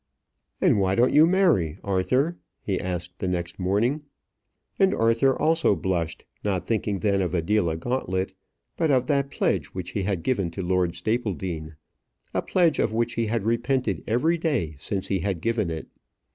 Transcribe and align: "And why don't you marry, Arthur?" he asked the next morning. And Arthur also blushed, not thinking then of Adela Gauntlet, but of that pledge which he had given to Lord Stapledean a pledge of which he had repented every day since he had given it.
"And 0.59 0.79
why 0.79 0.95
don't 0.95 1.13
you 1.13 1.27
marry, 1.27 1.77
Arthur?" 1.83 2.35
he 2.63 2.79
asked 2.81 3.19
the 3.19 3.27
next 3.27 3.59
morning. 3.59 4.01
And 4.79 4.95
Arthur 4.95 5.39
also 5.39 5.75
blushed, 5.75 6.25
not 6.43 6.65
thinking 6.65 7.01
then 7.01 7.21
of 7.21 7.35
Adela 7.35 7.75
Gauntlet, 7.77 8.33
but 8.77 8.89
of 8.89 9.05
that 9.05 9.29
pledge 9.29 9.67
which 9.75 9.91
he 9.91 10.01
had 10.01 10.23
given 10.23 10.49
to 10.49 10.63
Lord 10.63 10.95
Stapledean 10.95 11.75
a 12.33 12.41
pledge 12.41 12.79
of 12.79 12.91
which 12.91 13.13
he 13.13 13.27
had 13.27 13.43
repented 13.43 14.03
every 14.07 14.39
day 14.39 14.75
since 14.79 15.05
he 15.09 15.19
had 15.19 15.39
given 15.39 15.69
it. 15.69 15.85